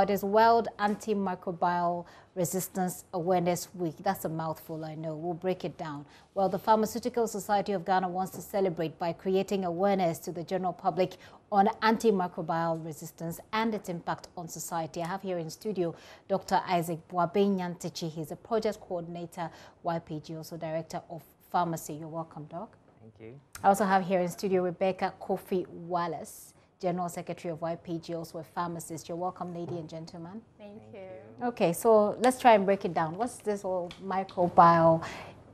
[0.00, 3.94] Now, it is World Antimicrobial Resistance Awareness Week.
[4.02, 5.14] That's a mouthful, I know.
[5.14, 6.06] We'll break it down.
[6.32, 10.72] Well, the Pharmaceutical Society of Ghana wants to celebrate by creating awareness to the general
[10.72, 11.16] public
[11.52, 15.02] on antimicrobial resistance and its impact on society.
[15.02, 15.94] I have here in studio
[16.28, 16.62] Dr.
[16.66, 18.10] Isaac Boabenyantichi.
[18.10, 19.50] He's a project coordinator,
[19.84, 21.92] YPG, also director of pharmacy.
[21.92, 22.74] You're welcome, Doc.
[23.02, 23.38] Thank you.
[23.62, 26.54] I also have here in studio Rebecca Kofi Wallace.
[26.80, 29.06] General Secretary of YPG, also a pharmacist.
[29.06, 30.40] You're welcome, lady and gentlemen.
[30.56, 31.46] Thank you.
[31.48, 33.18] Okay, so let's try and break it down.
[33.18, 35.04] What's this whole microbiome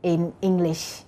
[0.05, 1.02] in English?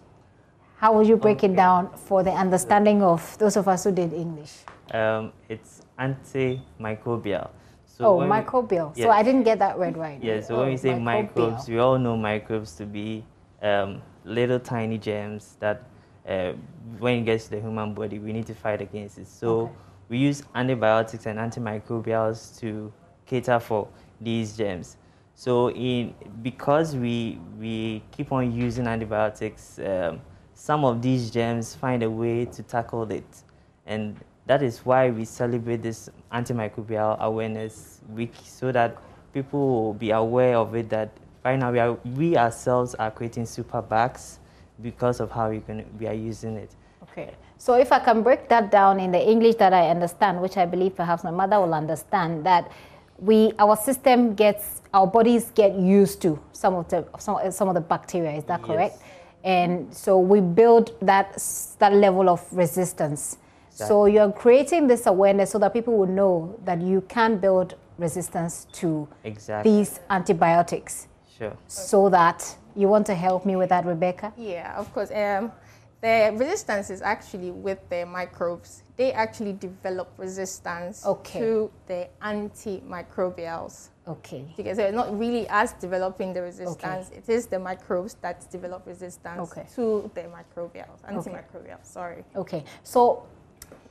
[0.78, 1.52] How would you break okay.
[1.52, 4.52] it down for the understanding of those of us who did English?
[4.90, 7.50] Um, it's antimicrobial.
[7.86, 8.96] So oh, microbial.
[8.96, 9.06] We, yes.
[9.06, 10.20] So I didn't get that word right.
[10.20, 13.24] Yeah, so oh, when we say microbes, we all know microbes to be
[13.62, 15.84] um, little tiny germs that
[16.28, 16.54] uh,
[16.98, 19.28] when it gets to the human body, we need to fight against it.
[19.28, 19.72] So okay
[20.08, 22.92] we use antibiotics and antimicrobials to
[23.26, 23.88] cater for
[24.20, 24.96] these germs.
[25.34, 30.20] So in because we we keep on using antibiotics, um,
[30.54, 33.44] some of these germs find a way to tackle it,
[33.86, 34.16] and
[34.46, 38.96] that is why we celebrate this antimicrobial awareness week so that
[39.32, 40.88] people will be aware of it.
[40.88, 41.10] That
[41.44, 44.40] right now we are we ourselves are creating super bugs
[44.82, 46.74] because of how we can we are using it.
[47.04, 47.34] Okay.
[47.58, 50.64] So if I can break that down in the English that I understand, which I
[50.64, 52.70] believe perhaps my mother will understand, that
[53.18, 57.74] we our system gets our bodies get used to some of the some, some of
[57.74, 58.32] the bacteria.
[58.32, 58.94] Is that correct?
[59.00, 59.04] Yes.
[59.42, 61.42] And so we build that
[61.80, 63.38] that level of resistance.
[63.70, 63.88] Exactly.
[63.88, 68.66] So you're creating this awareness so that people will know that you can build resistance
[68.72, 69.70] to exactly.
[69.70, 71.08] these antibiotics.
[71.36, 71.56] Sure.
[71.66, 74.32] So that you want to help me with that, Rebecca?
[74.36, 75.10] Yeah, of course.
[75.10, 75.52] Um,
[76.00, 78.82] the resistance is actually with the microbes.
[78.96, 81.40] They actually develop resistance okay.
[81.40, 83.88] to the antimicrobials.
[84.06, 84.44] Okay.
[84.56, 87.08] Because they're not really us developing the resistance.
[87.08, 87.18] Okay.
[87.18, 89.66] It is the microbes that develop resistance okay.
[89.74, 91.64] to the microbials, antimicrobials.
[91.64, 91.74] Okay.
[91.82, 92.24] Sorry.
[92.34, 92.64] Okay.
[92.84, 93.26] So,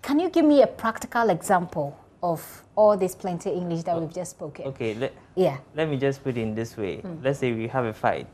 [0.01, 4.13] can you give me a practical example of all this plenty English that oh, we've
[4.13, 4.65] just spoken?
[4.67, 4.93] Okay.
[4.93, 5.57] Let, yeah.
[5.75, 6.97] Let me just put it in this way.
[6.97, 7.23] Mm.
[7.23, 8.27] Let's say we have a fight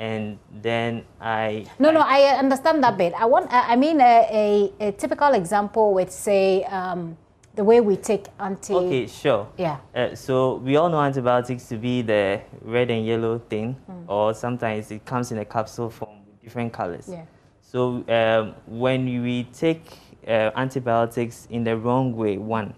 [0.00, 1.66] and then I.
[1.78, 3.12] No, I, no, I understand that bit.
[3.12, 3.48] I want.
[3.52, 7.16] I mean, a, a, a typical example would say um,
[7.54, 8.74] the way we take anti.
[8.74, 9.46] Okay, sure.
[9.58, 9.76] Yeah.
[9.94, 14.04] Uh, so we all know antibiotics to be the red and yellow thing, mm.
[14.08, 17.06] or sometimes it comes in a capsule form with different colors.
[17.06, 17.26] Yeah.
[17.60, 19.84] So um, when we take
[20.26, 22.72] uh, antibiotics in the wrong way, one,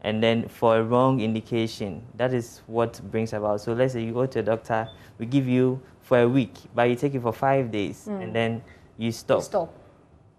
[0.00, 3.60] and then for a wrong indication, that is what brings about.
[3.60, 5.80] So let's say you go to a doctor, we give you
[6.12, 8.22] for a week, but you take it for five days mm.
[8.22, 8.62] and then
[8.98, 9.38] you stop.
[9.38, 9.74] You stop.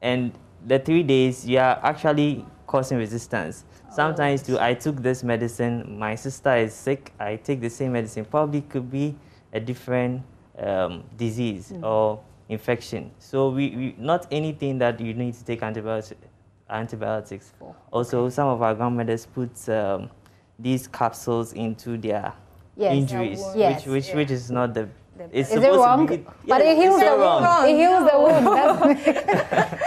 [0.04, 0.32] And
[0.64, 3.66] the three days, you are actually causing resistance.
[3.90, 3.96] Oh.
[3.96, 8.24] Sometimes, too, I took this medicine, my sister is sick, I take the same medicine.
[8.24, 9.16] Probably could be
[9.52, 10.22] a different
[10.60, 11.84] um, disease mm.
[11.84, 13.10] or infection.
[13.18, 16.22] So, we, we, not anything that you need to take antibiotics,
[16.70, 17.76] antibiotics for.
[17.92, 20.12] Also, some of our grandmothers put um,
[20.60, 22.32] these capsules into their
[22.78, 24.16] yes, injuries, yes, which, which, yeah.
[24.18, 24.88] which is not the
[25.32, 26.08] it's is it wrong?
[26.08, 27.70] Be, yeah, but it heals the wound.
[27.70, 29.00] It heals the wound.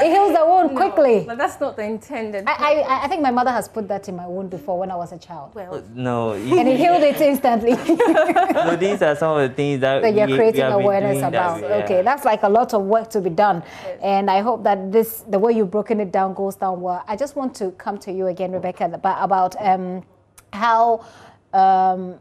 [0.00, 1.24] it heals the wound no, quickly.
[1.26, 2.44] But that's not the intended.
[2.46, 4.96] I, I, I think my mother has put that in my wound before when I
[4.96, 5.54] was a child.
[5.54, 6.34] Well, no.
[6.34, 7.74] and it healed it instantly.
[7.86, 11.60] so these are some of the things that, that you're we, creating we awareness about.
[11.60, 11.84] That, yeah.
[11.84, 13.98] Okay, that's like a lot of work to be done, yes.
[14.02, 17.02] and I hope that this the way you've broken it down goes down well.
[17.08, 20.04] I just want to come to you again, Rebecca, about um,
[20.52, 21.04] how.
[21.52, 22.20] Um,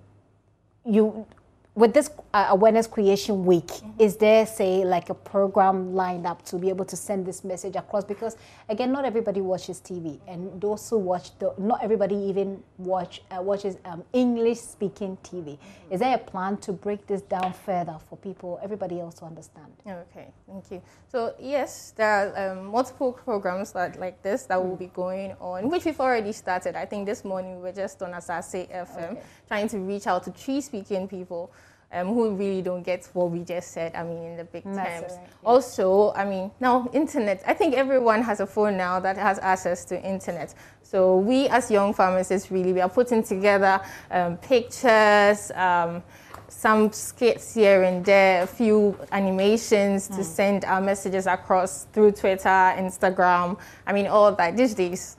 [0.86, 1.26] you
[1.76, 3.92] with this uh, awareness creation week mm-hmm.
[4.00, 7.76] is there say like a program lined up to be able to send this message
[7.76, 8.38] across because
[8.70, 13.42] again not everybody watches tv and those who watch the, not everybody even watch uh,
[13.42, 15.94] watches um, english speaking tv mm-hmm.
[15.94, 19.68] is there a plan to break this down further for people everybody else to understand
[19.86, 24.70] okay thank you so yes there are um, multiple programs that, like this that mm-hmm.
[24.70, 28.02] will be going on which we've already started i think this morning we were just
[28.02, 29.22] on asase fm okay.
[29.50, 31.52] trying to reach out to Twi speaking people
[31.92, 33.96] um, who really don't get what we just said.
[33.96, 34.78] I mean, in the big terms.
[34.78, 35.30] Right.
[35.44, 37.44] Also, I mean, now internet.
[37.48, 40.54] I think everyone has a phone now that has access to internet.
[40.84, 45.52] So we, as young pharmacists, really we are putting together um, pictures.
[45.56, 46.04] Um,
[46.48, 50.12] some skits here and there, a few animations mm.
[50.12, 50.22] to hmm.
[50.22, 53.58] send our messages across through Twitter, Instagram.
[53.86, 55.18] I mean, all that these days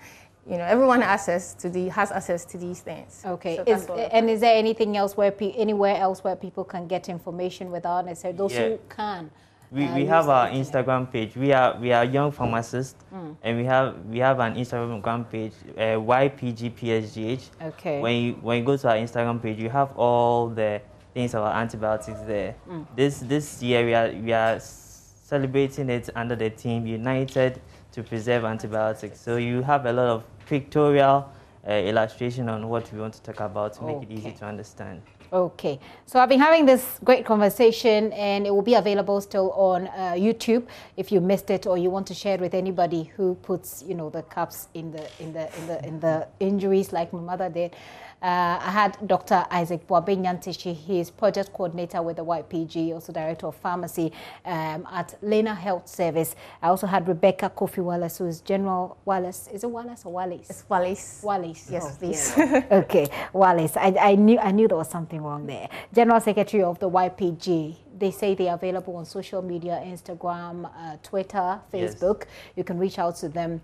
[0.49, 3.23] you know, everyone access to the has access to these things.
[3.25, 3.57] Okay.
[3.57, 7.09] So is, and is there anything else where pe- anywhere else where people can get
[7.09, 8.69] information without necessarily those yeah.
[8.69, 9.31] who can?
[9.73, 11.35] We, uh, we have our Instagram page.
[11.37, 13.37] We are we are young pharmacists, mm.
[13.43, 17.51] and we have we have an Instagram page, uh, YPGPSGH.
[17.63, 18.01] Okay.
[18.01, 20.81] When you when you go to our Instagram page, you have all the
[21.13, 22.55] things about antibiotics there.
[22.71, 22.87] Mm.
[22.95, 27.61] This this year we are we are celebrating it under the theme United
[27.91, 29.21] to Preserve Antibiotics.
[29.21, 31.31] So you have a lot of pictorial
[31.67, 34.07] uh, illustration on what we want to talk about to make okay.
[34.07, 35.03] it easy to understand.
[35.33, 39.89] Okay, so I've been having this great conversation, and it will be available still on
[39.89, 40.65] uh, YouTube
[40.97, 43.95] if you missed it or you want to share it with anybody who puts, you
[43.95, 47.49] know, the cups in the in the in the in the injuries like my mother
[47.49, 47.75] did.
[48.23, 49.45] Uh, I had Dr.
[49.51, 54.11] Isaac Boabenyantishi, he is project coordinator with the YPG, also director of pharmacy
[54.45, 56.35] um, at Lena Health Service.
[56.63, 59.49] I also had Rebecca Kofi Wallace, who is General Wallace.
[59.53, 60.49] Is it Wallace or Wallace?
[60.49, 61.21] It's Wallace.
[61.23, 61.69] Wallace.
[61.71, 62.35] Yes, oh, please.
[62.37, 62.65] Yeah.
[62.71, 63.77] okay, Wallace.
[63.77, 65.69] I, I knew I knew there was something wrong there.
[65.93, 71.61] General Secretary of the YPG they say they're available on social media Instagram, uh, Twitter,
[71.73, 72.25] Facebook.
[72.25, 72.29] Yes.
[72.57, 73.63] You can reach out to them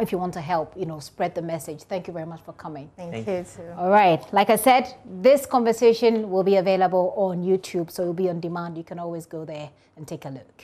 [0.00, 1.82] if you want to help, you know, spread the message.
[1.82, 2.90] Thank you very much for coming.
[2.96, 3.44] Thank, Thank you.
[3.56, 3.70] Too.
[3.76, 4.20] All right.
[4.32, 8.76] Like I said, this conversation will be available on YouTube, so it'll be on demand.
[8.76, 10.46] You can always go there and take a look.